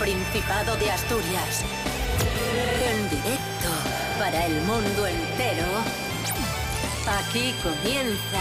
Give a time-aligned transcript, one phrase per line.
[0.00, 1.62] Principado de Asturias.
[2.90, 3.68] En directo
[4.18, 5.66] para el mundo entero.
[7.06, 8.40] Aquí comienza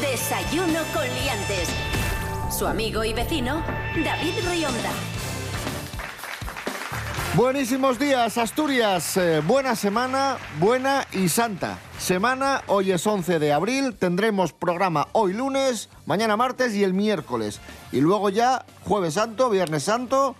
[0.00, 1.68] Desayuno con Liantes.
[2.50, 3.62] Su amigo y vecino,
[4.04, 4.90] David Rionda.
[7.36, 9.16] Buenísimos días, Asturias.
[9.16, 11.78] Eh, buena semana, buena y santa.
[11.96, 17.60] Semana, hoy es 11 de abril, tendremos programa hoy lunes, mañana martes y el miércoles.
[17.92, 20.34] Y luego ya jueves santo, viernes santo,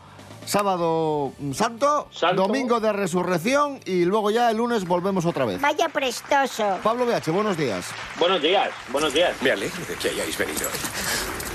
[0.44, 2.42] sábado santo, Santo.
[2.42, 5.60] domingo de resurrección y luego ya el lunes volvemos otra vez.
[5.60, 6.78] Vaya prestoso.
[6.82, 7.86] Pablo BH, buenos días.
[8.18, 9.34] Buenos días, buenos días.
[9.42, 10.68] Me alegro de que hayáis venido.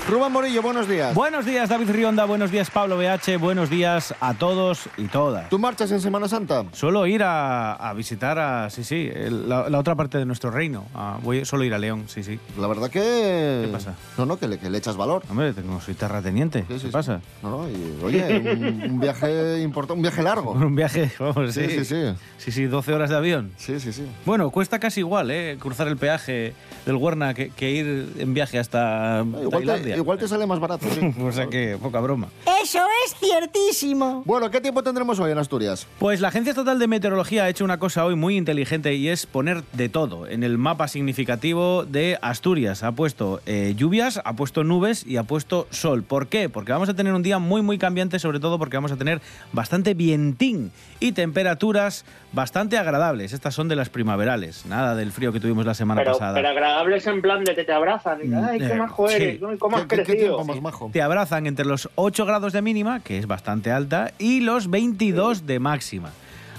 [0.08, 1.14] Rubén Morillo, buenos días.
[1.14, 2.24] Buenos días, David Rionda.
[2.24, 3.36] Buenos días, Pablo BH.
[3.38, 5.50] Buenos días a todos y todas.
[5.50, 6.64] ¿Tú marchas en Semana Santa?
[6.72, 9.10] Suelo ir a, a visitar a, sí, sí,
[9.46, 10.86] la, la otra parte de nuestro reino.
[10.94, 12.40] A- voy solo ir a León, sí, sí.
[12.58, 13.64] La verdad que...
[13.66, 13.96] ¿Qué pasa?
[14.16, 15.24] No, no, que le, que le echas valor.
[15.28, 16.60] Hombre, tengo, soy terrateniente.
[16.60, 16.90] Sí, ¿Qué sí, sí.
[16.90, 17.20] pasa?
[17.42, 20.52] No, no, y, oye, un, un viaje importante, un viaje largo.
[20.68, 21.66] Un viaje, vamos, sí.
[21.68, 22.04] Sí, sí, sí.
[22.38, 23.50] Sí, sí, 12 horas de avión.
[23.58, 24.06] Sí, sí, sí.
[24.24, 25.58] Bueno, cuesta casi igual, ¿eh?
[25.60, 26.54] Cruzar el peaje
[26.86, 29.94] del Huerna que, que ir en viaje hasta Igual Tailandia.
[29.96, 31.14] te, igual te sale más barato, sí.
[31.22, 32.28] o sea que, poca broma.
[32.62, 34.22] Eso es ciertísimo.
[34.24, 35.86] Bueno, ¿qué tiempo tendremos hoy en Asturias?
[35.98, 39.26] Pues la Agencia Estatal de Meteorología ha hecho una cosa hoy muy inteligente y es
[39.26, 42.82] poner de todo en el mapa significativo de Asturias.
[42.82, 46.02] Ha puesto eh, lluvias, ha puesto nubes y ha puesto sol.
[46.02, 46.48] ¿Por qué?
[46.48, 49.20] Porque vamos a tener un día muy muy cambiante, sobre todo porque vamos a tener
[49.52, 53.32] bastante vientín y temperaturas bastante agradables.
[53.32, 56.34] Estas son de las primaverales, nada del frío que tuvimos la semana Pero, pasada.
[56.34, 58.20] pero agradables en plan de que te abrazan.
[58.22, 59.14] Y, Ay, eh, qué majo sí.
[59.14, 59.52] eres, ¿no?
[59.52, 60.36] ¿Y ¿cómo has ¿Qué, crecido?
[60.36, 60.90] tiempo más majo?
[60.92, 65.46] Te abrazan entre los 8 grados de mínima, que es bastante alta, y los 22
[65.46, 66.10] de máxima.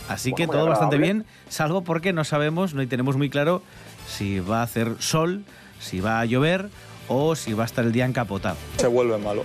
[0.07, 1.23] Así que Bueno, muy todo bastante agradable.
[1.23, 3.61] bien, salvo porque no sabemos, no tenemos muy claro
[4.07, 5.43] si va a hacer sol,
[5.79, 6.69] si va a llover
[7.07, 8.55] o si va a estar el día encapotado.
[8.77, 9.43] Se vuelve malo.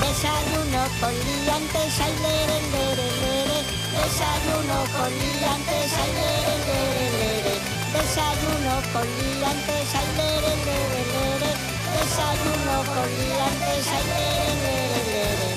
[0.00, 3.58] Desayuno con liantes, ay, lere, lere, lere.
[3.92, 7.57] Desayuno con liantes, ay, lere, lere, lere.
[7.98, 11.50] Desayuno con liantes, ay, lere, lere, lere.
[11.98, 15.48] Desayuno con liantes, ay, lere, lere, lere.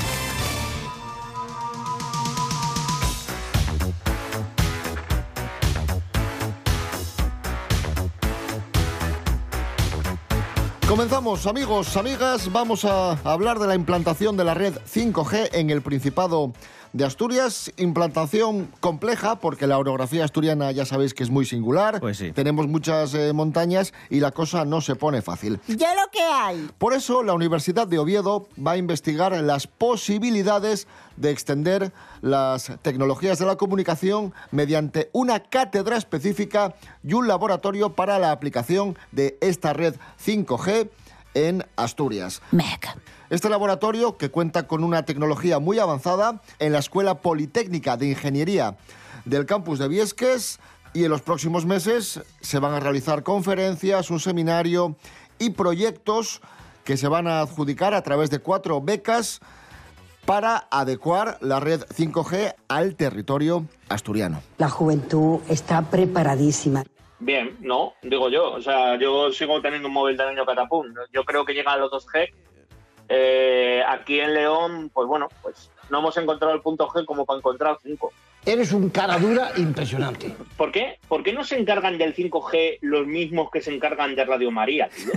[10.88, 12.52] Comenzamos, amigos, amigas.
[12.52, 16.53] Vamos a hablar de la implantación de la red 5G en el Principado
[16.94, 17.72] de Asturias.
[17.78, 22.00] Implantación compleja porque la orografía asturiana ya sabéis que es muy singular.
[22.00, 22.31] Pues sí.
[22.31, 25.59] Tenemos muchas eh, montañas y la cosa no se pone fácil.
[25.68, 26.69] Ya lo que hay.
[26.78, 30.88] Por eso, la Universidad de Oviedo va a investigar las posibilidades
[31.18, 31.91] de extender
[32.22, 38.97] las tecnologías de la comunicación mediante una cátedra específica y un laboratorio para la aplicación
[39.12, 40.90] de esta red 5G
[41.34, 42.41] en Asturias.
[42.52, 42.96] Mega.
[43.31, 48.75] Este laboratorio, que cuenta con una tecnología muy avanzada en la Escuela Politécnica de Ingeniería
[49.24, 50.59] del campus de Viesques,
[50.94, 54.97] y en los próximos meses se van a realizar conferencias, un seminario
[55.40, 56.41] y proyectos
[56.84, 59.40] que se van a adjudicar a través de cuatro becas
[60.25, 64.41] para adecuar la red 5G al territorio asturiano.
[64.58, 66.84] La juventud está preparadísima.
[67.20, 68.52] Bien, no, digo yo.
[68.52, 70.88] O sea, yo sigo teniendo un móvil del año catapum.
[71.14, 72.30] Yo creo que llega a los 2G.
[73.14, 77.40] Eh, aquí en León, pues bueno, pues no hemos encontrado el punto G como para
[77.40, 78.12] encontrar 5.
[78.46, 80.34] Eres un cara dura impresionante.
[80.56, 80.98] ¿Por qué?
[81.08, 84.88] ¿Por qué no se encargan del 5G los mismos que se encargan de Radio María,
[84.90, 85.12] tío?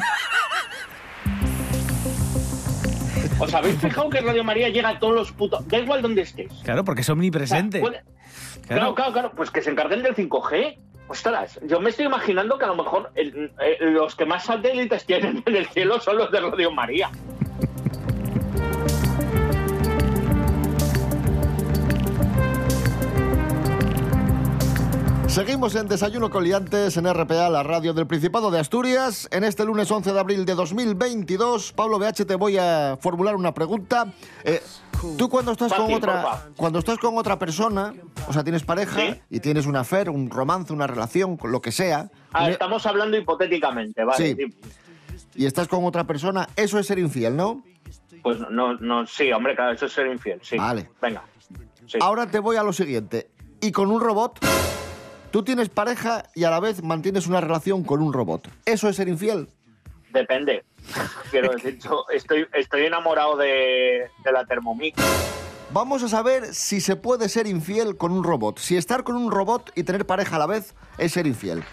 [3.38, 5.66] ¿Os habéis fijado que Radio María llega a todos los putos...
[5.68, 6.52] Da igual donde estés.
[6.64, 7.80] Claro, porque es O sea, omnipresente.
[7.80, 8.02] puede-
[8.66, 9.32] Claro, claro, claro.
[9.36, 10.78] Pues que se encarguen del 5G.
[11.08, 15.04] Ostras, yo me estoy imaginando que a lo mejor el- eh, los que más satélites
[15.04, 17.10] tienen en el cielo son los de Radio María.
[25.34, 29.28] Seguimos en Desayuno con Liantes en RPA, la radio del Principado de Asturias.
[29.32, 33.52] En este lunes 11 de abril de 2022, Pablo BH, te voy a formular una
[33.52, 34.12] pregunta.
[34.44, 34.62] Eh,
[35.18, 36.42] tú cuando estás con otra porfa.
[36.56, 37.92] cuando estás con otra persona,
[38.28, 39.20] o sea, tienes pareja Sí.
[39.28, 43.16] y tienes un affair, un romance, una relación, lo que sea, Ah, y- estamos hablando
[43.16, 44.36] hipotéticamente, ¿vale?
[44.36, 44.36] Sí.
[44.36, 44.54] Sí.
[45.36, 47.64] y estás con otra persona, eso es ser infiel, ¿no?
[48.22, 50.56] Pues no, no, sí, hombre, claro, eso es ser infiel, sí.
[50.56, 50.88] Vale.
[51.02, 51.24] Venga.
[51.86, 51.98] Sí.
[52.00, 53.30] Ahora te voy a lo siguiente.
[53.60, 54.38] Y con un robot,
[55.34, 58.48] tú tienes pareja y a la vez mantienes una relación con un robot.
[58.64, 59.48] ¿Eso es ser infiel?
[60.12, 60.62] Depende.
[61.32, 64.96] Quiero decir, yo estoy, estoy enamorado de, de la Thermomix.
[65.72, 68.60] Vamos a saber si se puede ser infiel con un robot.
[68.60, 71.64] Si estar con un robot y tener pareja a la vez es ser infiel.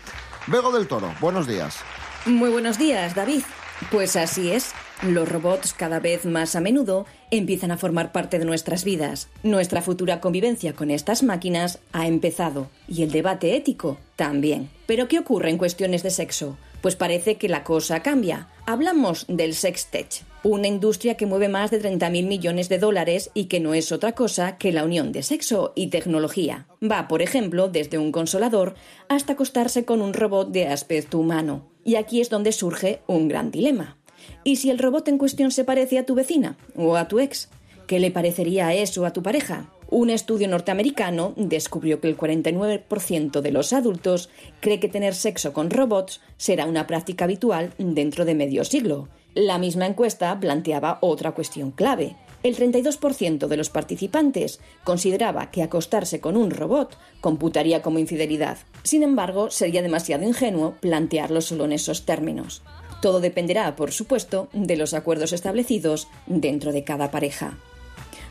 [0.47, 1.83] Bego del Toro, buenos días.
[2.25, 3.43] Muy buenos días, David.
[3.91, 4.73] Pues así es.
[5.01, 9.29] Los robots cada vez más a menudo empiezan a formar parte de nuestras vidas.
[9.41, 14.69] Nuestra futura convivencia con estas máquinas ha empezado y el debate ético también.
[14.85, 16.55] Pero ¿qué ocurre en cuestiones de sexo?
[16.81, 18.47] Pues parece que la cosa cambia.
[18.67, 23.59] Hablamos del sextech, una industria que mueve más de 30.000 millones de dólares y que
[23.59, 26.67] no es otra cosa que la unión de sexo y tecnología.
[26.79, 28.75] Va, por ejemplo, desde un consolador
[29.09, 31.71] hasta acostarse con un robot de aspecto humano.
[31.83, 33.97] Y aquí es donde surge un gran dilema.
[34.43, 37.49] ¿Y si el robot en cuestión se parece a tu vecina o a tu ex?
[37.87, 39.69] ¿Qué le parecería eso a tu pareja?
[39.89, 44.29] Un estudio norteamericano descubrió que el 49% de los adultos
[44.61, 49.09] cree que tener sexo con robots será una práctica habitual dentro de medio siglo.
[49.35, 52.15] La misma encuesta planteaba otra cuestión clave.
[52.43, 58.57] El 32% de los participantes consideraba que acostarse con un robot computaría como infidelidad.
[58.83, 62.63] Sin embargo, sería demasiado ingenuo plantearlo solo en esos términos.
[63.01, 67.57] Todo dependerá, por supuesto, de los acuerdos establecidos dentro de cada pareja.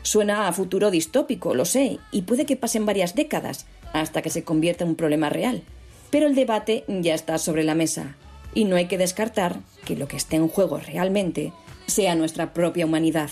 [0.01, 4.43] Suena a futuro distópico, lo sé, y puede que pasen varias décadas hasta que se
[4.43, 5.63] convierta en un problema real.
[6.09, 8.15] Pero el debate ya está sobre la mesa,
[8.53, 11.53] y no hay que descartar que lo que esté en juego realmente
[11.85, 13.29] sea nuestra propia humanidad.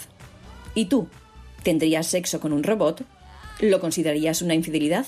[0.76, 1.08] ¿Y tú?
[1.64, 3.04] ¿Tendrías sexo con un robot?
[3.60, 5.06] ¿Lo considerarías una infidelidad?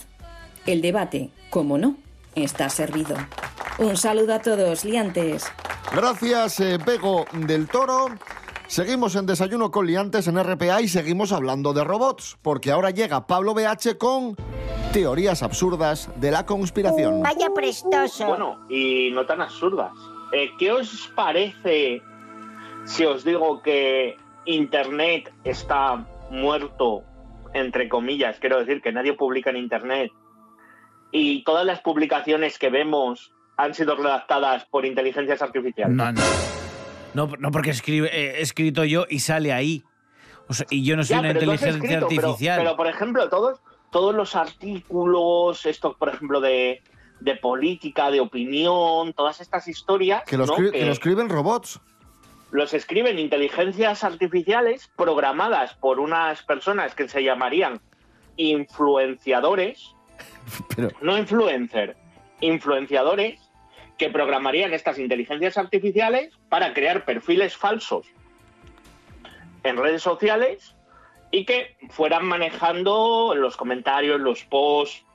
[0.66, 1.98] El debate, como no,
[2.36, 3.16] está servido.
[3.78, 5.44] Un saludo a todos, liantes.
[5.94, 8.06] Gracias, eh, Pego del Toro.
[8.68, 13.28] Seguimos en Desayuno con Liantes en RPA y seguimos hablando de robots, porque ahora llega
[13.28, 14.38] Pablo BH con
[14.94, 17.22] teorías absurdas de la conspiración.
[17.22, 18.26] Vaya prestoso.
[18.26, 19.92] Bueno, y no tan absurdas.
[20.32, 22.02] Eh, ¿Qué os parece
[22.86, 24.16] si os digo que
[24.46, 27.04] Internet está muerto,
[27.54, 28.40] entre comillas?
[28.40, 30.14] Quiero decir que nadie publica en Internet
[31.12, 35.96] y todas las publicaciones que vemos han sido redactadas por inteligencias artificiales.
[35.96, 36.22] No, no.
[37.14, 39.84] No, no porque escribe, eh, he escrito yo y sale ahí.
[40.48, 42.60] O sea, y yo no soy Ya, una pero inteligencia escrito, pero- artificial.
[42.60, 43.60] Pero, por ejemplo, todos,
[43.92, 46.82] todos los artículos, estos, por ejemplo, de,
[47.20, 50.56] de política, de opinión, todas estas historias, Que lo, ¿no?
[50.56, 51.80] escri- que que lo escriben robots.
[52.52, 57.80] los escriben inteligencias artificiales programadas por unas personas que se llamarían
[58.38, 59.94] influenciadores,
[60.76, 61.96] Pero, no influencer,
[62.42, 63.40] influenciadores
[63.98, 68.08] que programarían estas inteligencias artificiales para crear perfiles falsos
[69.64, 70.76] en redes sociales
[71.30, 75.06] y que fueran manejando los comentarios, los posts,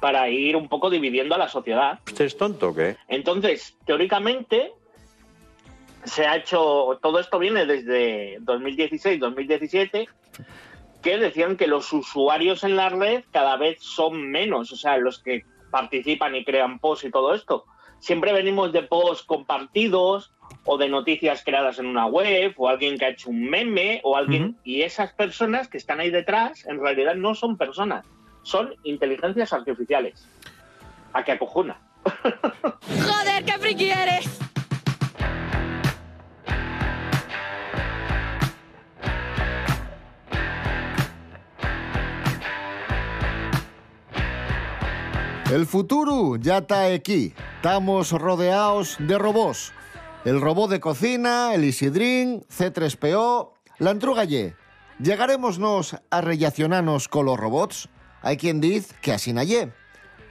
[0.00, 2.00] para ir un poco dividiendo a la sociedad.
[2.06, 2.96] ¿Usted es tonto o qué?
[3.08, 4.72] Entonces, teóricamente,
[6.04, 10.08] se ha hecho, todo esto viene desde 2016-2017,
[11.02, 15.20] que decían que los usuarios en la red cada vez son menos, o sea, los
[15.20, 17.64] que participan y crean posts y todo esto.
[17.98, 20.32] Siempre venimos de posts compartidos
[20.64, 24.16] o de noticias creadas en una web o alguien que ha hecho un meme o
[24.16, 24.56] alguien...
[24.62, 28.04] Y esas personas que están ahí detrás en realidad no son personas,
[28.42, 30.28] son inteligencias artificiales.
[31.12, 31.80] A que acojona.
[45.54, 47.34] el futuro ya está aquí.
[47.56, 49.72] Estamos rodeados de robots.
[50.24, 54.56] El robot de cocina, el Isidrín, C3PO, la Entrugalle.
[54.98, 57.90] ¿Llegaremosnos a relacionarnos con los robots?
[58.22, 59.72] Hay quien dice que así nayé.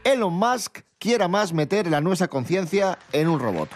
[0.03, 3.69] Elon Musk quiera más meter la nuestra conciencia en un robot.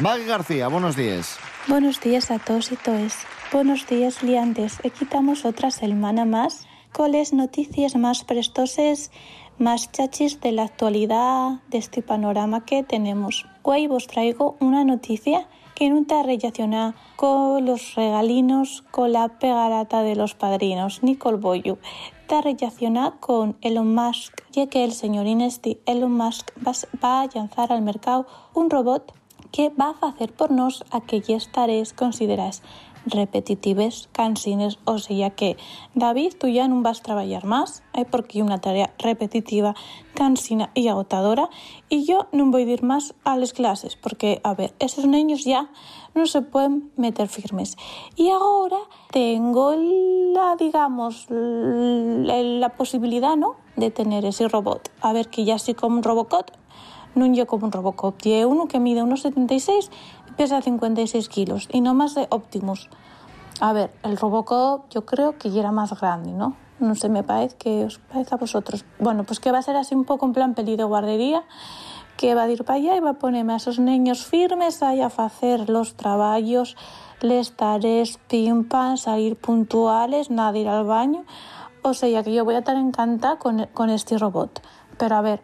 [0.00, 1.36] Maggie García, buenos días.
[1.68, 3.18] Buenos días a todos y todas.
[3.52, 4.78] Buenos días, liantes.
[4.80, 9.10] Aquí estamos otra semana más con las noticias más prestoses,
[9.58, 13.46] más chachis de la actualidad de este panorama que tenemos.
[13.62, 20.02] Hoy vos traigo una noticia que no está relacionada con los regalinos, con la pegarata
[20.02, 21.78] de los padrinos, ni con el bollo.
[22.20, 27.72] Está relacionada con Elon Musk, ya que el señor Inesti Elon Musk va a lanzar
[27.72, 29.12] al mercado un robot
[29.50, 32.62] que va a hacer por nos aquellas tareas consideradas
[33.10, 35.56] repetitivas, cansines, o sea que
[35.94, 39.74] David, tú ya no vas a trabajar más, eh, porque hay una tarea repetitiva,
[40.14, 41.48] cansina y agotadora,
[41.88, 45.44] y yo no voy a ir más a las clases, porque, a ver, esos niños
[45.44, 45.70] ya
[46.14, 47.76] no se pueden meter firmes.
[48.16, 48.78] Y ahora
[49.10, 54.90] tengo la, digamos, la, posibilidad, ¿no?, de tener ese robot.
[55.00, 56.50] A ver, que ya soy como un Robocop,
[57.14, 58.16] no yo como un Robocop.
[58.16, 62.88] Tiene uno que mide unos 76 y pesa 56 kilos y no más de Optimus.
[63.60, 66.54] A ver, el Robocop yo creo que ya era más grande, ¿no?
[66.78, 68.84] No sé, me parece que os parece a vosotros.
[69.00, 71.42] Bueno, pues que va a ser así un poco en plan peli de guardería,
[72.16, 75.00] que va a ir para allá y va a ponerme a esos niños firmes ahí
[75.00, 76.76] a hacer los trabajos,
[77.20, 81.24] les tareas, pim pam, salir puntuales, nada ir al baño.
[81.82, 84.62] O sea que yo voy a estar encantada con, con este robot.
[84.98, 85.42] Pero a ver,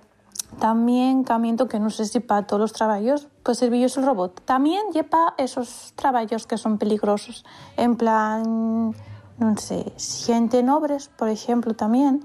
[0.59, 4.43] también camiento que no sé si para todos los trabajos pues servir el robot.
[4.45, 7.45] También lleva esos trabajos que son peligrosos.
[7.77, 8.95] En plan,
[9.39, 12.25] no sé, gente nobres, por ejemplo, también.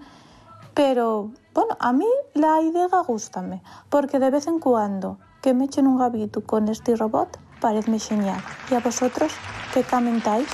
[0.73, 5.87] Pero, bueno, a mí la idea gustame, porque de vez en cuando que me echen
[5.87, 8.41] un gabito con este robot parece genial.
[8.71, 9.31] ¿Y a vosotros
[9.73, 10.47] qué comentáis?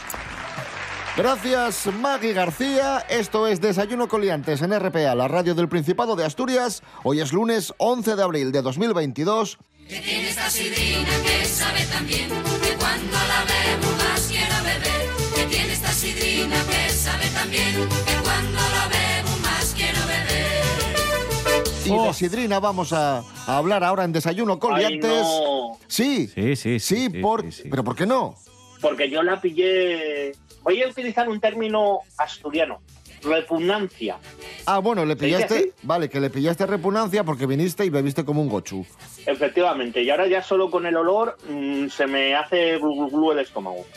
[1.17, 3.05] Gracias, Maggie García.
[3.09, 6.83] Esto es Desayuno Coliantes en RPA, la radio del Principado de Asturias.
[7.03, 9.57] Hoy es lunes 11 de abril de 2022.
[9.87, 15.09] Que tiene esta sidrina que sabe también que cuando la bebo más quiero beber.
[15.35, 21.85] Que tiene esta sidrina que sabe también que cuando la bebo más quiero beber.
[21.85, 25.09] Y de sidrina vamos a, a hablar ahora en Desayuno Coliantes.
[25.11, 25.77] Ay, no.
[25.87, 27.45] Sí, Sí, sí, sí, por...
[27.69, 28.35] pero ¿por qué no?
[28.85, 30.33] Porque yo la pillé.
[30.61, 32.81] Voy a utilizar un término asturiano:
[33.23, 34.17] repugnancia.
[34.67, 38.23] Ah, bueno, le ¿Se dice pillaste, vale, que le pillaste repugnancia porque viniste y bebiste
[38.23, 38.85] como un gochu.
[39.25, 43.31] Efectivamente, y ahora ya solo con el olor mm, se me hace glu, glu, glu
[43.31, 43.87] el estómago.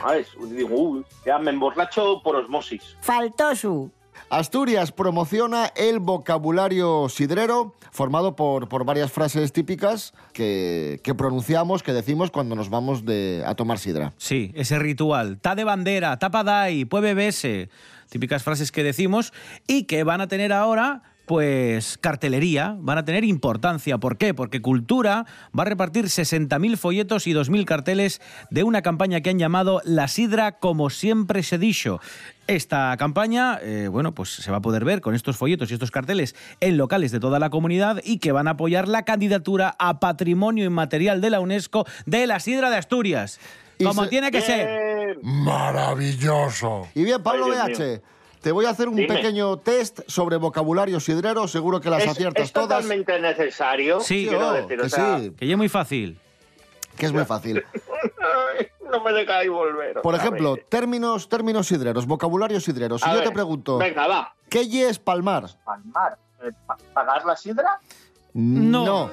[0.00, 0.28] ¿Sabes?
[0.48, 2.96] Digo, uy, ya me emborracho por osmosis.
[3.00, 3.90] Faltó su.
[4.30, 11.92] Asturias promociona el vocabulario sidrero, formado por, por varias frases típicas que, que pronunciamos, que
[11.92, 14.12] decimos cuando nos vamos de, a tomar sidra.
[14.16, 15.38] Sí, ese ritual.
[15.40, 17.68] Ta de bandera, tapadai, puede bese.
[18.08, 19.32] Típicas frases que decimos
[19.66, 23.98] y que van a tener ahora, pues, cartelería, van a tener importancia.
[23.98, 24.34] ¿Por qué?
[24.34, 25.24] Porque Cultura
[25.58, 30.08] va a repartir 60.000 folletos y 2.000 carteles de una campaña que han llamado La
[30.08, 32.00] Sidra como siempre se dicho.
[32.46, 35.90] Esta campaña, eh, bueno, pues se va a poder ver con estos folletos y estos
[35.90, 39.98] carteles en locales de toda la comunidad y que van a apoyar la candidatura a
[39.98, 43.40] Patrimonio Inmaterial de la UNESCO de la Sidra de Asturias.
[43.82, 45.18] Como se- tiene que ser.
[45.22, 46.86] Maravilloso.
[46.94, 48.02] Y bien, Pablo Ay, BH,
[48.44, 49.08] te voy a hacer un Dime.
[49.08, 52.68] pequeño test sobre vocabulario sidrero, seguro que las es, aciertas es todas.
[52.68, 54.00] totalmente necesario.
[54.00, 56.20] Sí, quiero oh, decir, o que sea, sí, Que ya es muy fácil.
[56.98, 57.64] que es muy fácil.
[58.92, 60.02] no me dejáis volver.
[60.02, 60.68] Por ejemplo, vez.
[60.68, 62.98] términos, términos sidreros, vocabulario sidrero.
[62.98, 64.34] Si A yo ver, te pregunto, Venga, va.
[64.50, 65.46] ¿qué y es palmar?
[65.64, 66.18] Palmar.
[66.42, 67.80] Eh, pa- ¿Pagar la sidra?
[68.34, 69.08] No.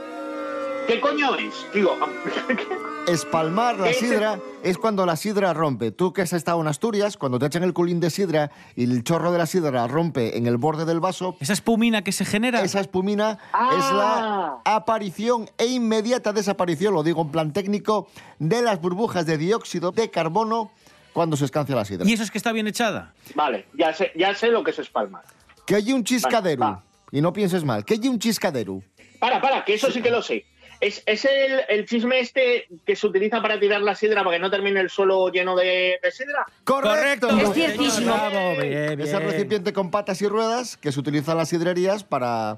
[0.88, 1.54] ¿Qué coño es?
[1.74, 1.96] Digo,
[3.08, 5.92] Espalmar la ¿Qué es sidra es cuando la sidra rompe.
[5.92, 9.04] Tú que has estado en Asturias, cuando te echan el culín de sidra y el
[9.04, 12.62] chorro de la sidra rompe en el borde del vaso, Esa espumina que se genera.
[12.62, 13.70] esa espumina Ah.
[13.78, 18.08] es la aparición e inmediata desaparición, lo digo en plan técnico,
[18.40, 20.72] de las burbujas de dióxido de carbono
[21.14, 22.08] cuando se escancia la sidra.
[22.08, 23.14] Y eso es que está bien echada.
[23.36, 25.24] vale, ya sé, ya sé lo que es espalmar.
[25.66, 26.84] Que hay un chiscadero, va.
[27.12, 28.82] y no pienses mal, que hay un chiscadero.
[29.20, 30.46] Para, para, que eso sí que lo sé.
[30.82, 34.42] Es, es el, el chisme este que se utiliza para tirar la sidra para que
[34.42, 36.46] no termine el suelo lleno de, de sidra.
[36.64, 37.30] ¡Correcto!
[37.30, 38.16] Es ciertísimo.
[38.16, 38.66] Ese
[38.98, 39.00] bien.
[39.22, 42.58] recipiente con patas y ruedas que se utiliza en las sidrerías para,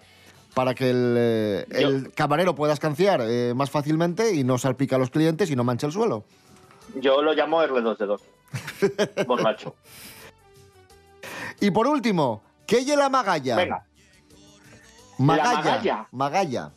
[0.54, 4.96] para que el, eh, Yo- el camarero pueda escanciar eh, más fácilmente y no salpica
[4.96, 6.24] a los clientes y no mancha el suelo.
[6.96, 8.22] Yo lo llamo R2 de 2.
[9.28, 9.76] Borracho.
[11.60, 13.56] Y por último, ¿qué hay en la magalla?
[13.58, 13.86] Venga,
[15.18, 15.54] Magalla.
[15.58, 16.08] magalla.
[16.12, 16.72] Magalla.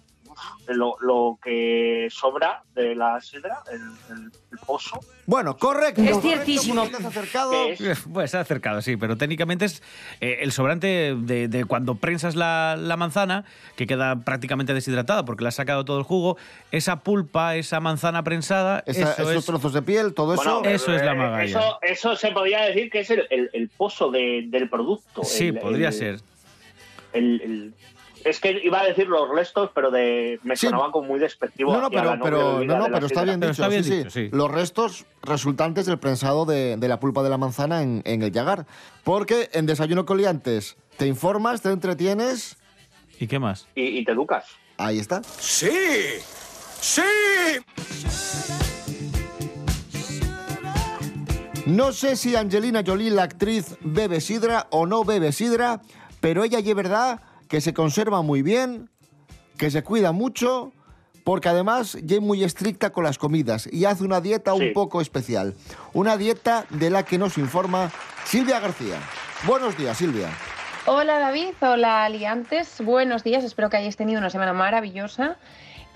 [0.68, 3.80] Lo, lo que sobra de la sidra, el,
[4.16, 6.00] el- el pozo, Bueno, correcto.
[6.02, 6.82] Es correcto, ciertísimo.
[6.82, 7.52] has acercado.
[7.68, 9.82] es Pues se ha acercado, sí, pero técnicamente es
[10.20, 13.44] eh, el sobrante de, de cuando prensas la, la manzana,
[13.76, 16.36] que queda prácticamente deshidratada porque le has sacado todo el jugo,
[16.70, 19.44] esa pulpa, esa manzana prensada, Esa- eso esos es...
[19.46, 20.42] trozos de piel, todo eso.
[20.60, 21.44] Bueno, Eso es la eh, magalla.
[21.44, 25.22] Eso, eso se podría decir que es el, el- el pozo de- del producto.
[25.24, 26.20] Sí, el- podría el- ser.
[27.12, 27.74] el- el-
[28.28, 30.66] es que iba a decir los restos, pero de me Sí.
[30.66, 31.72] sonaba como muy despectivo.
[31.72, 33.52] No, no, pero, no, pero está bien dicho.
[33.52, 34.28] está bien sí, dicho, sí.
[34.32, 38.32] Los restos resultantes del prensado de, de la pulpa de la manzana en, en el
[38.32, 38.66] llagar.
[39.04, 42.56] Porque en Desayuno Coliantes te informas, te entretienes.
[43.18, 43.66] ¿Y qué más?
[43.74, 44.44] Y, y te educas.
[44.78, 45.22] Ahí está.
[45.38, 45.70] ¡Sí!
[46.80, 47.02] ¡Sí!
[51.66, 55.80] No sé si Angelina Jolie, la actriz, bebe sidra o no bebe sidra,
[56.20, 58.90] pero ella y es verdad que se conserva muy bien,
[59.58, 60.72] que se cuida mucho,
[61.24, 65.00] porque además ya es muy estricta con las comidas y hace una dieta un poco
[65.00, 65.54] especial.
[65.92, 67.90] Una dieta de la que nos informa
[68.24, 68.96] Silvia García.
[69.46, 70.28] Buenos días, Silvia.
[70.88, 75.36] Hola David, hola Aliantes, buenos días, espero que hayáis tenido una semana maravillosa.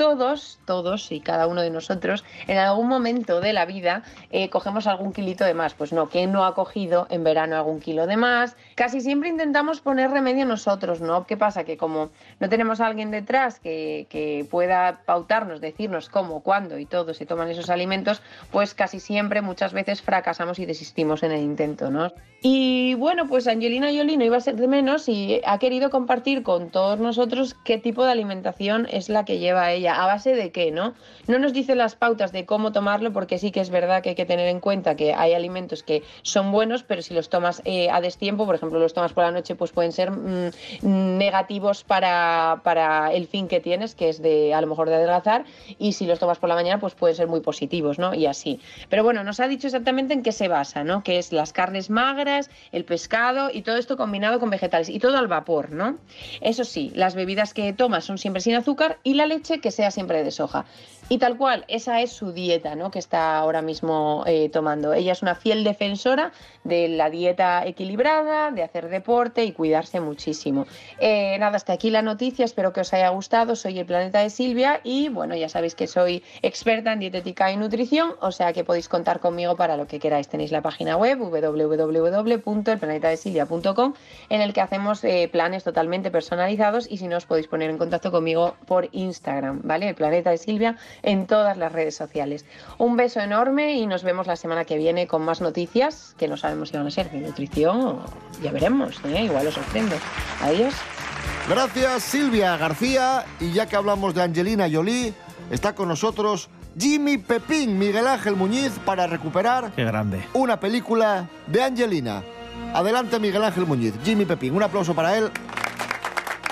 [0.00, 4.86] Todos, todos y cada uno de nosotros, en algún momento de la vida eh, cogemos
[4.86, 5.74] algún kilito de más.
[5.74, 8.56] Pues no, ¿quién no ha cogido en verano algún kilo de más?
[8.76, 11.26] Casi siempre intentamos poner remedio nosotros, ¿no?
[11.26, 11.64] ¿Qué pasa?
[11.64, 16.86] Que como no tenemos a alguien detrás que, que pueda pautarnos, decirnos cómo, cuándo y
[16.86, 21.42] todo se toman esos alimentos, pues casi siempre, muchas veces fracasamos y desistimos en el
[21.42, 22.10] intento, ¿no?
[22.42, 26.42] Y bueno, pues Angelina Jolie no iba a ser de menos y ha querido compartir
[26.42, 30.52] con todos nosotros qué tipo de alimentación es la que lleva ella a base de
[30.52, 30.94] qué, ¿no?
[31.26, 34.14] No nos dice las pautas de cómo tomarlo, porque sí que es verdad que hay
[34.14, 37.88] que tener en cuenta que hay alimentos que son buenos, pero si los tomas eh,
[37.90, 40.50] a destiempo, por ejemplo, los tomas por la noche, pues pueden ser mm,
[40.82, 45.44] negativos para, para el fin que tienes, que es de a lo mejor de adelgazar,
[45.78, 48.14] y si los tomas por la mañana, pues pueden ser muy positivos, ¿no?
[48.14, 48.60] Y así.
[48.88, 51.02] Pero bueno, nos ha dicho exactamente en qué se basa, ¿no?
[51.02, 55.18] Que es las carnes magras, el pescado y todo esto combinado con vegetales y todo
[55.18, 55.98] al vapor, ¿no?
[56.40, 59.90] Eso sí, las bebidas que tomas son siempre sin azúcar y la leche que sea
[59.90, 60.66] siempre de soja.
[61.08, 62.92] Y tal cual, esa es su dieta, ¿no?
[62.92, 64.92] Que está ahora mismo eh, tomando.
[64.92, 66.30] Ella es una fiel defensora
[66.62, 70.68] de la dieta equilibrada, de hacer deporte y cuidarse muchísimo.
[71.00, 72.44] Eh, nada, hasta aquí la noticia.
[72.44, 73.56] Espero que os haya gustado.
[73.56, 77.56] Soy el Planeta de Silvia y bueno, ya sabéis que soy experta en dietética y
[77.56, 80.28] nutrición, o sea que podéis contar conmigo para lo que queráis.
[80.28, 83.94] Tenéis la página web www.elplanetadesilvia.com
[84.28, 87.78] en el que hacemos eh, planes totalmente personalizados y si no os podéis poner en
[87.78, 89.88] contacto conmigo por Instagram, ¿vale?
[89.88, 92.44] El Planeta de Silvia en todas las redes sociales.
[92.76, 96.36] Un beso enorme y nos vemos la semana que viene con más noticias que no
[96.36, 98.04] sabemos si van a ser de nutrición o
[98.42, 99.22] ya veremos, ¿eh?
[99.22, 99.94] igual os sorprendo.
[100.42, 100.74] Adiós.
[101.48, 105.14] Gracias Silvia García y ya que hablamos de Angelina Jolie,
[105.52, 110.20] está con nosotros Jimmy Pepín Miguel Ángel Muñiz para recuperar Qué grande.
[110.32, 112.22] una película de Angelina.
[112.74, 115.30] Adelante Miguel Ángel Muñiz, Jimmy Pepín, un aplauso para él.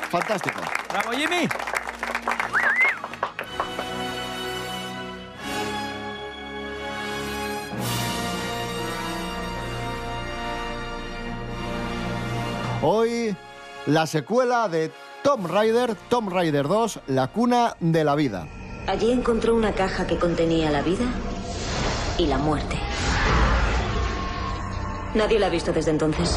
[0.08, 0.60] Fantástico.
[0.92, 1.48] ¡Bravo, Jimmy!
[12.80, 13.36] Hoy
[13.86, 14.92] la secuela de
[15.24, 18.46] Tomb Raider, Tomb Raider 2, La cuna de la vida.
[18.86, 21.04] Allí encontró una caja que contenía la vida
[22.18, 22.78] y la muerte.
[25.14, 26.36] Nadie la ha visto desde entonces.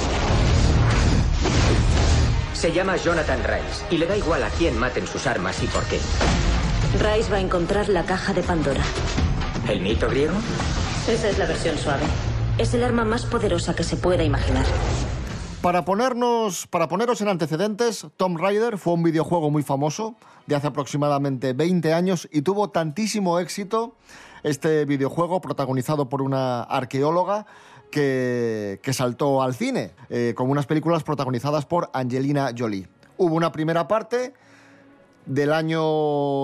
[2.54, 5.84] Se llama Jonathan Rice y le da igual a quién maten sus armas y por
[5.86, 6.00] qué.
[7.00, 8.82] Rice va a encontrar la caja de Pandora.
[9.70, 10.34] ¿El mito griego?
[11.08, 12.06] Esa es la versión suave.
[12.58, 14.66] Es el arma más poderosa que se pueda imaginar.
[15.62, 20.16] Para, ponernos, para poneros en antecedentes, Tomb Raider fue un videojuego muy famoso
[20.48, 23.96] de hace aproximadamente 20 años y tuvo tantísimo éxito
[24.42, 27.46] este videojuego protagonizado por una arqueóloga
[27.92, 32.88] que, que saltó al cine, eh, con unas películas protagonizadas por Angelina Jolie.
[33.18, 34.34] Hubo una primera parte
[35.26, 35.82] del año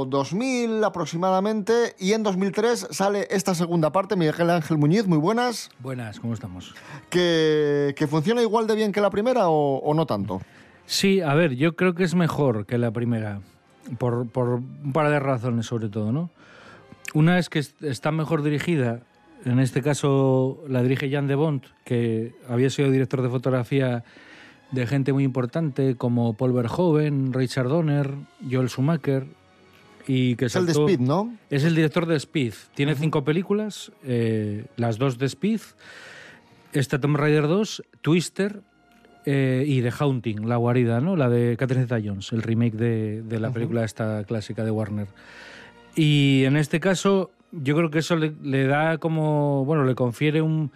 [0.05, 5.69] 2000 aproximadamente y en 2003 sale esta segunda parte, Miguel Ángel Muñiz, muy buenas.
[5.79, 6.73] Buenas, ¿cómo estamos?
[7.09, 10.41] ¿Que, que funciona igual de bien que la primera o, o no tanto?
[10.85, 13.41] Sí, a ver, yo creo que es mejor que la primera,
[13.97, 16.29] por, por un par de razones sobre todo, ¿no?
[17.13, 18.99] Una es que est- está mejor dirigida,
[19.45, 24.03] en este caso la dirige Jan de Bont, que había sido director de fotografía
[24.71, 28.13] de gente muy importante como Paul Verhoeven, Richard Donner,
[28.49, 29.25] Joel Schumacher.
[30.08, 31.34] Y que Es el de Speed, ¿no?
[31.49, 32.53] Es el director de Speed.
[32.75, 35.60] Tiene cinco películas, eh, las dos de Speed,
[36.71, 38.62] esta Tomb Raider 2, Twister
[39.25, 41.17] eh, y The Haunting, La Guarida, ¿no?
[41.17, 45.08] La de Catherine Zeta-Jones, el remake de, de la película esta clásica de Warner.
[45.93, 50.41] Y en este caso, yo creo que eso le, le da como, bueno, le confiere
[50.41, 50.71] un,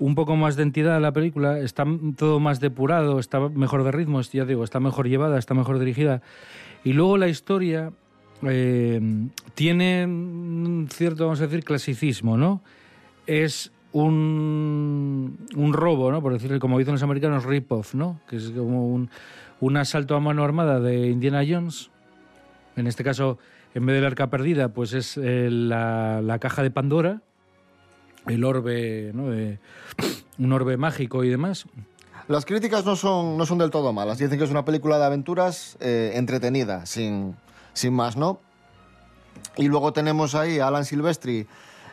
[0.00, 1.60] un poco más de entidad a la película.
[1.60, 1.84] Está
[2.16, 6.22] todo más depurado, está mejor de ritmo, ya digo, está mejor llevada, está mejor dirigida.
[6.82, 7.92] Y luego la historia
[8.42, 9.00] eh,
[9.54, 12.62] tiene un cierto, vamos a decir, clasicismo, ¿no?
[13.26, 16.22] Es un, un robo, ¿no?
[16.22, 18.20] Por decirlo como dicen los americanos, rip-off, ¿no?
[18.28, 19.10] Que es como un,
[19.60, 21.90] un asalto a mano armada de Indiana Jones.
[22.76, 23.38] En este caso,
[23.74, 27.20] en vez del arca perdida, pues es eh, la, la caja de Pandora,
[28.30, 29.12] el orbe,
[30.38, 31.66] un orbe mágico y demás.
[32.28, 34.18] Las críticas no son, no son del todo malas.
[34.18, 37.34] Dicen que es una película de aventuras eh, entretenida, sin,
[37.72, 38.38] sin más, ¿no?
[39.56, 41.46] Y luego tenemos ahí a Alan Silvestri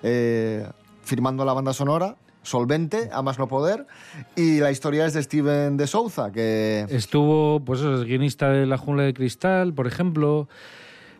[0.04, 0.68] eh,
[1.02, 3.88] firmando la banda sonora, solvente, a más no poder.
[4.36, 6.86] Y la historia es de Steven de Souza, que...
[6.90, 10.48] Estuvo, pues es guionista de La Jungla de Cristal, por ejemplo,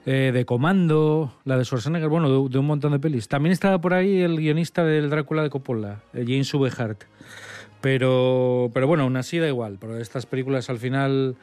[0.10, 3.28] eh, de Comando, la de Schwarzenegger, bueno, de, un montón de pelis.
[3.28, 7.04] También estaba por ahí el guionista del Drácula de Coppola, eh, James Ubehart.
[7.82, 11.36] Pero, pero bueno, aún así da igual, porque estas películas al final,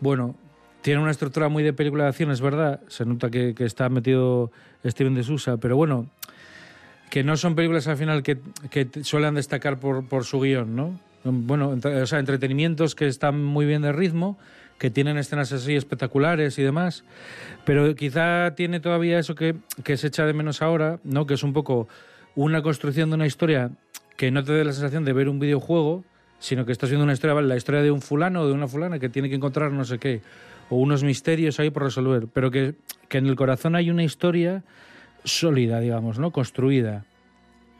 [0.00, 0.36] bueno,
[0.82, 2.80] tiene una estructura muy de película de acción, es verdad.
[2.88, 4.52] Se nota que, está metido
[4.84, 6.06] Steven de Sousa, pero bueno,
[7.08, 11.00] que no son películas al final que, que suelen destacar por, por su guion, ¿no?
[11.24, 14.38] Bueno, entre- o sea, entretenimientos que están muy bien de ritmo,
[14.78, 17.04] que tienen escenas así espectaculares y demás,
[17.64, 21.26] pero quizá tiene todavía eso que, que se echa de menos ahora, ¿no?
[21.26, 21.88] Que es un poco
[22.34, 23.70] una construcción de una historia
[24.16, 26.04] que no te dé la sensación de ver un videojuego,
[26.38, 28.98] sino que estás viendo una historia, la historia de un fulano o de una fulana
[28.98, 30.20] que tiene que encontrar no sé qué,
[30.68, 32.74] o unos misterios ahí por resolver, pero que,
[33.08, 34.62] que en el corazón hay una historia
[35.24, 36.30] sólida, digamos, ¿no?
[36.30, 37.04] Construida.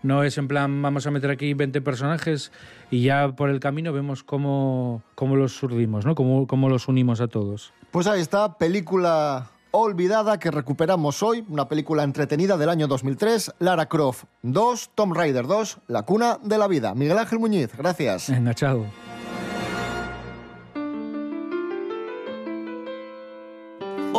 [0.07, 2.53] No es en plan, vamos a meter aquí 20 personajes
[2.93, 6.15] y ya por el camino vemos cómo, cómo los surdimos, ¿no?
[6.15, 7.73] Cómo, cómo los unimos a todos.
[7.91, 13.87] Pues ahí está, película olvidada que recuperamos hoy, una película entretenida del año 2003, Lara
[13.87, 16.95] Croft 2, Tomb Raider 2, La cuna de la vida.
[16.95, 18.31] Miguel Ángel Muñiz, gracias.
[18.31, 18.55] Venga,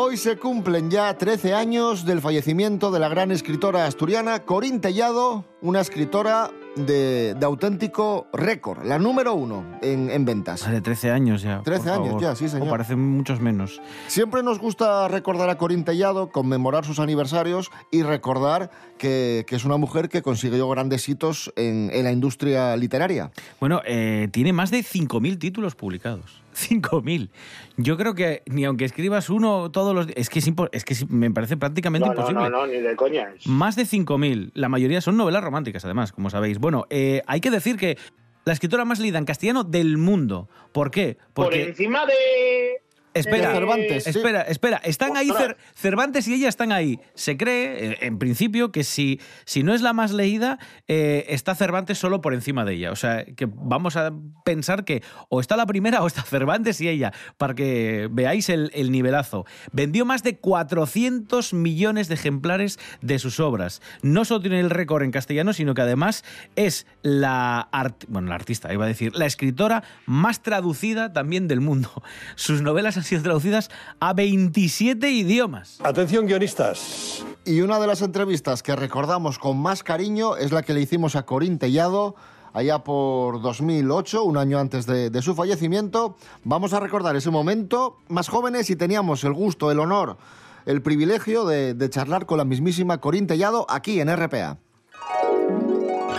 [0.07, 5.43] Hoy se cumplen ya 13 años del fallecimiento de la gran escritora asturiana Corín Tellado,
[5.61, 10.65] una escritora de, de auténtico récord, la número uno en, en ventas.
[10.71, 11.61] De 13 años ya.
[11.61, 12.21] 13 por años favor.
[12.21, 12.69] ya, sí, señor.
[12.69, 13.81] O parecen muchos menos.
[14.07, 19.65] Siempre nos gusta recordar a Corín Tellado, conmemorar sus aniversarios y recordar que, que es
[19.65, 23.29] una mujer que consiguió grandes hitos en, en la industria literaria.
[23.59, 26.46] Bueno, eh, tiene más de 5.000 títulos publicados.
[26.57, 27.29] 5.000.
[27.77, 30.17] Yo creo que ni aunque escribas uno todos los días...
[30.17, 32.41] Es que, es, que me parece prácticamente No, imposible.
[32.43, 33.33] no, no, ni de coña.
[33.45, 34.51] Más de 5.000.
[34.53, 36.57] La mayoría son novelas románticas, además, como sabéis.
[36.59, 37.97] Bueno, eh, hay que decir que
[38.45, 40.49] la escritora más leída en castellano del mundo.
[40.71, 41.17] ¿Por qué?
[41.33, 41.63] Por Porque...
[41.63, 42.81] encima de...
[43.19, 44.09] Espera, Cervantes, sí.
[44.11, 44.77] espera, espera.
[44.83, 45.29] Están ahí.
[45.29, 46.99] Cer- Cervantes y ella están ahí.
[47.15, 51.55] Se cree, eh, en principio, que si, si no es la más leída, eh, está
[51.55, 52.91] Cervantes solo por encima de ella.
[52.91, 54.11] O sea, que vamos a
[54.45, 58.71] pensar que o está la primera o está Cervantes y ella, para que veáis el,
[58.73, 59.45] el nivelazo.
[59.71, 63.81] Vendió más de 400 millones de ejemplares de sus obras.
[64.01, 66.23] No solo tiene el récord en castellano, sino que además
[66.55, 71.61] es la, art- bueno, la artista, iba a decir, la escritora más traducida también del
[71.61, 71.89] mundo.
[72.35, 75.79] Sus novelas han sido traducidas a 27 idiomas.
[75.83, 77.25] Atención guionistas.
[77.45, 81.15] Y una de las entrevistas que recordamos con más cariño es la que le hicimos
[81.15, 82.15] a Corín Tellado
[82.53, 86.17] allá por 2008, un año antes de, de su fallecimiento.
[86.43, 90.17] Vamos a recordar ese momento más jóvenes y teníamos el gusto, el honor,
[90.65, 94.57] el privilegio de, de charlar con la mismísima Corín Tellado aquí en RPA.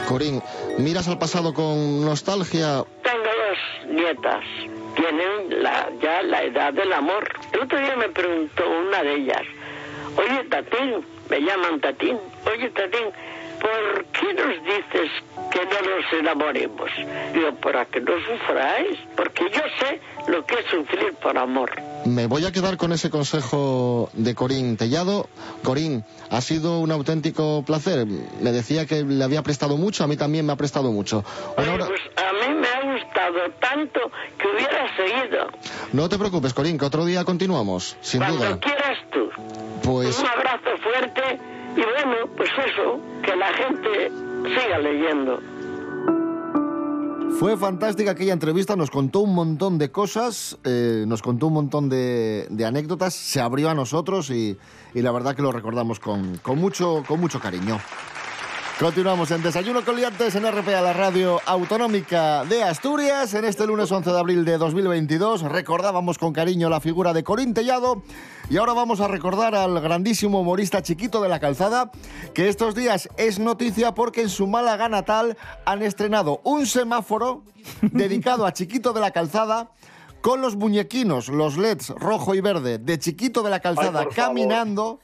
[0.09, 0.43] Corín,
[0.79, 2.85] ¿miras al pasado con nostalgia?
[3.03, 4.45] Tengo dos nietas.
[4.99, 7.23] Tienen la- ya la edad del amor.
[7.53, 9.43] El otro día me preguntó una de ellas,
[10.17, 12.19] oye Tatín, me llaman Tatín,
[12.53, 13.07] oye Tatín,
[13.61, 15.11] ¿por qué nos dices
[15.53, 16.91] que no nos enamoremos?
[17.33, 21.71] Digo, para que no sufráis, porque yo sé lo que es sufrir por amor.
[22.05, 25.29] Me voy a quedar con ese consejo de Corín Tellado.
[25.63, 28.05] Corín, ha sido un auténtico placer.
[28.07, 31.25] Me decía que le había prestado mucho, a mí también me ha prestado mucho.
[31.55, 31.69] Pues
[33.61, 34.01] tanto
[34.39, 35.47] que hubiera seguido.
[35.93, 38.59] No te preocupes, Corín, que otro día continuamos, sin Cuando duda.
[38.61, 39.29] quieras tú.
[39.83, 41.39] Pues Un abrazo fuerte
[41.77, 44.11] y bueno, pues eso, que la gente
[44.61, 45.41] siga leyendo.
[47.39, 51.89] fue fantástica aquella entrevista, nos contó un montón de cosas, eh, nos contó un montón
[51.89, 54.59] de, de anécdotas, se abrió a nosotros y,
[54.93, 57.79] y la verdad que lo recordamos con, con mucho, con mucho cariño.
[58.79, 63.35] Continuamos en Desayuno con Liantes en RPA, la radio autonómica de Asturias.
[63.35, 67.55] En este lunes 11 de abril de 2022 recordábamos con cariño la figura de Corín
[67.55, 68.05] Tellado
[68.49, 71.91] y ahora vamos a recordar al grandísimo humorista Chiquito de la Calzada,
[72.35, 77.43] que estos días es noticia porque en su Málaga natal han estrenado un semáforo
[77.83, 79.73] dedicado a Chiquito de la Calzada
[80.21, 84.15] con los muñequinos, los LEDs rojo y verde de Chiquito de la Calzada Ay, por
[84.15, 84.35] favor.
[84.35, 85.01] caminando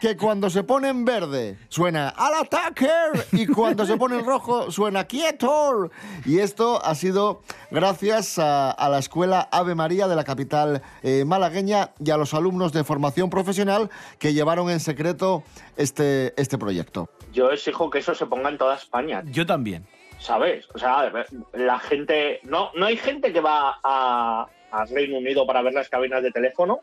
[0.00, 2.88] que cuando se pone en verde suena al ataque
[3.32, 5.90] y cuando se pone en rojo suena quieto.
[6.24, 11.24] Y esto ha sido gracias a, a la escuela Ave María de la capital eh,
[11.24, 15.42] malagueña y a los alumnos de formación profesional que llevaron en secreto
[15.76, 17.10] este, este proyecto.
[17.32, 19.22] Yo exijo que eso se ponga en toda España.
[19.26, 19.86] Yo también.
[20.20, 20.68] ¿Sabes?
[20.74, 21.10] O sea,
[21.54, 22.40] la gente.
[22.44, 26.30] No, no hay gente que va a, a Reino Unido para ver las cabinas de
[26.30, 26.80] teléfono,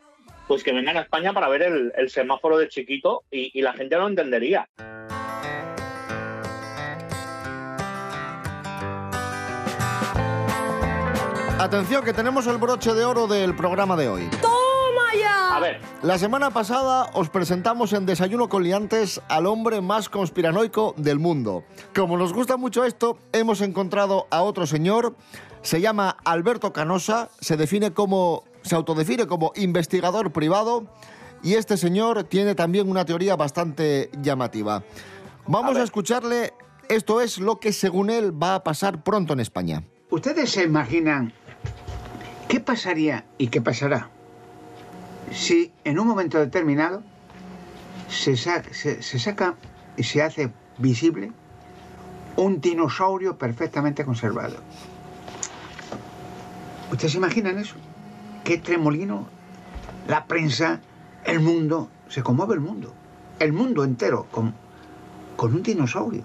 [0.48, 3.72] pues que vengan a España para ver el, el semáforo de chiquito y, y la
[3.72, 4.68] gente lo entendería.
[11.60, 14.30] Atención que tenemos el broche de oro del programa de hoy.
[15.58, 20.94] A ver, La semana pasada os presentamos en Desayuno con Liantes al hombre más conspiranoico
[20.96, 21.64] del mundo.
[21.96, 25.16] Como nos gusta mucho esto, hemos encontrado a otro señor.
[25.62, 30.86] Se llama Alberto Canosa, se define como se autodefine como investigador privado
[31.42, 34.84] y este señor tiene también una teoría bastante llamativa.
[35.48, 36.54] Vamos a, escucharle,
[36.88, 39.82] esto es lo que según él va a pasar pronto en España.
[40.08, 41.32] ¿Ustedes se imaginan
[42.46, 44.10] qué pasaría y qué pasará
[45.32, 47.02] si en un momento determinado
[48.08, 49.54] se, sa- se- se saca
[49.96, 51.32] y se hace visible
[52.36, 54.56] un dinosaurio perfectamente conservado?
[56.90, 57.76] ¿Ustedes se imaginan eso?
[58.44, 59.28] ¿Qué tremolino?
[60.06, 60.80] La prensa,
[61.24, 62.94] el mundo, se conmueve el mundo.
[63.38, 64.54] El mundo entero con,
[65.36, 66.22] con un dinosaurio.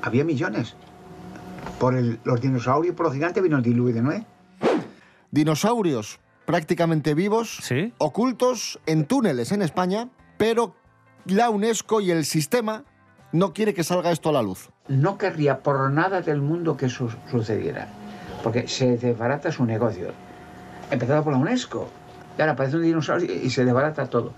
[0.00, 0.74] Había millones.
[1.78, 4.26] Por el- los dinosaurios, por los gigantes vino el diluvio de Noé.
[5.30, 6.18] Dinosaurios
[6.52, 7.60] prácticamente vivos,
[7.96, 10.74] ocultos en túneles en España, pero
[11.24, 12.84] la UNESCO y el sistema
[13.32, 14.68] no quiere que salga esto a la luz.
[14.86, 17.88] No querría por nada del mundo que eso sucediera,
[18.42, 20.08] porque se desbarata su negocio.
[20.90, 21.88] Empezado por la UNESCO.
[22.36, 24.34] Y ahora aparece un dinosaurio y se desbarata todo.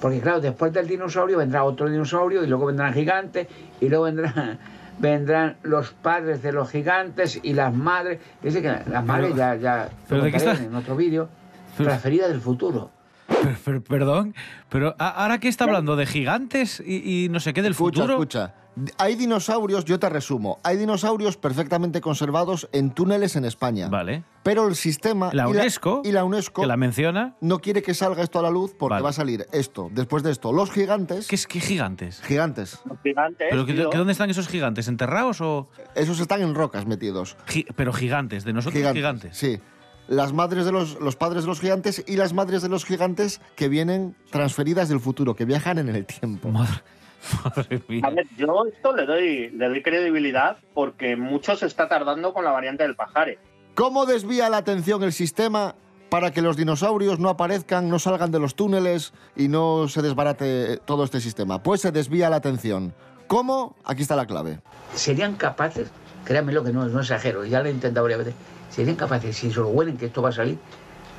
[0.00, 3.46] Porque claro, después del dinosaurio vendrá otro dinosaurio y luego vendrán gigantes
[3.80, 4.58] y luego vendrán,
[4.98, 8.18] vendrán los padres de los gigantes y las madres.
[8.42, 11.28] Dice que las madres ya, ya pero lo ¿de está- en otro vídeo.
[11.76, 12.90] Transferida del futuro.
[13.26, 14.34] Per- per- perdón,
[14.68, 18.02] pero a- ahora que está hablando de gigantes y, y no sé qué del Escucha,
[18.02, 18.14] futuro.
[18.14, 18.54] escucha.
[18.98, 23.88] Hay dinosaurios, yo te resumo, hay dinosaurios perfectamente conservados en túneles en España.
[23.88, 24.24] Vale.
[24.42, 27.94] Pero el sistema La y UNESCO, y la UNESCO que la menciona, no quiere que
[27.94, 29.04] salga esto a la luz porque Vale.
[29.04, 29.88] va a salir esto.
[29.92, 31.28] Después de esto, los gigantes.
[31.28, 32.20] ¿qué es que gigantes?
[32.22, 32.80] Gigantes.
[33.04, 33.46] Gigantes.
[33.48, 33.90] ¿Pero que, tío.
[33.90, 34.88] que dónde están esos gigantes?
[34.88, 35.68] ¿Enterrados o...?
[35.94, 37.36] Esos están en rocas metidos.
[37.46, 39.36] Gi- pero gigantes, de nosotros gigantes.
[39.36, 39.60] Sí.
[40.08, 43.40] Las madres de los, los padres de los gigantes y las madres de los gigantes
[43.56, 46.50] que vienen transferidas del futuro, que viajan en el tiempo.
[46.50, 48.02] Madre mía.
[48.04, 52.44] A ver, yo esto le doy, le doy credibilidad porque mucho se está tardando con
[52.44, 53.38] la variante del pajare.
[53.74, 55.74] ¿Cómo desvía la atención el sistema
[56.10, 60.76] para que los dinosaurios no aparezcan, no salgan de los túneles y no se desbarate
[60.84, 61.62] todo este sistema?
[61.62, 62.94] Pues se desvía la atención.
[63.26, 63.74] ¿Cómo?
[63.84, 64.60] Aquí está la clave.
[64.94, 65.88] serían capaces,
[66.24, 68.34] créanme lo que no, no exagero, ya lo he intentado varias veces,
[68.74, 70.58] serían capaces, si se lo huelen que esto va a salir,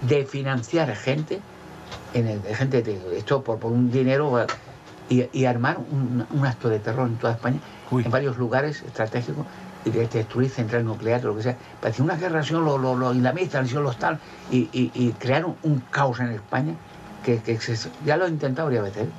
[0.02, 1.40] de financiar gente,
[2.14, 4.46] en el, gente de esto por, por un dinero
[5.10, 7.60] y, y armar un, un acto de terror en toda España,
[7.92, 9.46] en varios lugares estratégicos,
[9.86, 11.56] y de destruir centrales nucleares, lo que sea.
[11.80, 14.20] Parecía una guerra, sido los, los, los islamistas, los tal,
[14.52, 16.74] y, y, y crearon un caos en España,
[17.24, 19.10] que, que se- ya lo he intentado varias veces, ¿eh?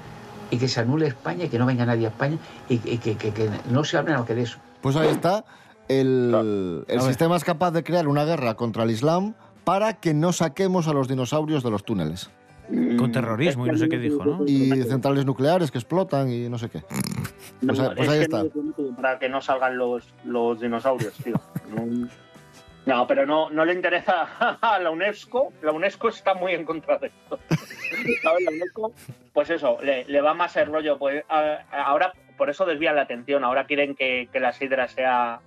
[0.51, 2.37] y que se anule España, y que no venga nadie a España,
[2.69, 4.59] y, y que, que- que no se hable nada que de eso.
[4.81, 5.45] Pues ahí está.
[5.89, 10.33] El, el sistema es capaz de crear una guerra contra el Islam para que no
[10.33, 12.31] saquemos a los dinosaurios de los túneles.
[12.99, 14.45] Con terrorismo y no sé qué dijo, ¿no?
[14.45, 16.81] Y centrales nucleares que explotan y no sé qué.
[17.65, 18.43] Pues, No, ahí- pues es ahí que está.
[18.97, 21.41] para que no salgan los, los dinosaurios, tío.
[22.87, 24.29] No, pero no, no le interesa
[24.61, 25.53] a la UNESCO.
[25.63, 27.39] La UNESCO está muy en contra de esto.
[28.23, 28.45] ¿Sabes?
[28.45, 28.93] La UNESCO,
[29.33, 30.99] pues eso, le, le va más el rollo.
[30.99, 31.25] Pues
[31.71, 33.45] ahora, por eso desvían la atención.
[33.45, 35.41] Ahora quieren que, que la sidra sea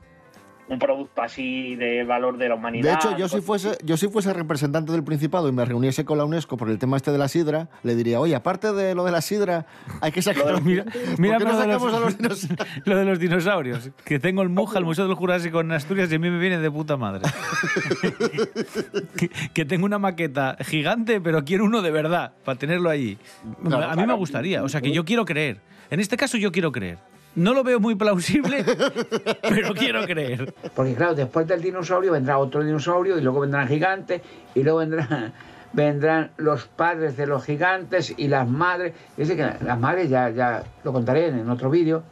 [0.69, 2.89] un producto así de valor de la humanidad.
[2.89, 6.17] De hecho, yo si fuese, yo si fuese representante del Principado y me reuniese con
[6.17, 9.03] la UNESCO por el tema este de la sidra, le diría, oye, aparte de lo
[9.03, 9.65] de la sidra,
[10.01, 10.62] hay que sacar...
[10.62, 12.86] Mira, ¿Por mira qué no lo, de sacamos a los, los dinosaurios?
[12.86, 13.91] lo de los dinosaurios.
[14.05, 16.60] Que tengo el Muja, el Museo del Jurásico en Asturias y a mí me viene
[16.60, 17.21] de puta madre.
[19.17, 23.17] que, que tengo una maqueta gigante, pero quiero uno de verdad, para tenerlo allí.
[23.63, 24.63] Claro, a mí me gustaría.
[24.63, 25.62] O sea, que yo quiero creer.
[25.89, 26.99] En este caso yo quiero creer.
[27.35, 28.63] No lo veo muy plausible,
[29.41, 30.53] pero quiero creer.
[30.75, 34.21] Porque claro, después del dinosaurio vendrá otro dinosaurio y luego vendrán gigantes
[34.55, 35.33] y luego vendrán,
[35.73, 38.93] vendrán los padres de los gigantes y las madres.
[39.15, 42.03] Dice que las madres ya, ya lo contaré en otro vídeo,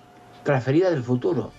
[0.43, 1.51] transferidas del futuro.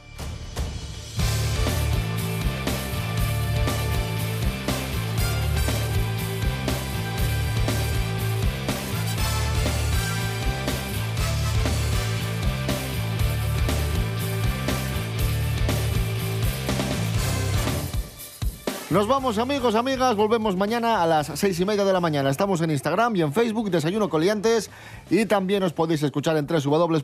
[18.91, 20.17] Nos vamos, amigos, amigas.
[20.17, 22.31] Volvemos mañana a las seis y media de la mañana.
[22.31, 24.71] Estamos en Instagram y en Facebook, Desayuno Coliantes.
[25.11, 27.03] Y también os podéis escuchar en www.rtpa.es.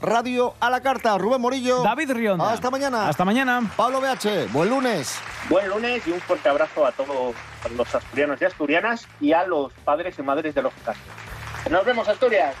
[0.00, 1.18] Radio a la carta.
[1.18, 1.82] Rubén Morillo.
[1.82, 2.52] David Rionda.
[2.52, 3.08] Hasta mañana.
[3.08, 3.68] Hasta mañana.
[3.76, 4.52] Pablo BH.
[4.52, 5.18] Buen lunes.
[5.48, 7.34] Buen lunes y un fuerte abrazo a todos
[7.76, 11.02] los asturianos y asturianas y a los padres y madres de los casos.
[11.68, 12.54] Nos vemos, Asturias.